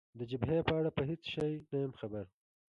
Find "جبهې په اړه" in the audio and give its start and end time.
0.29-0.89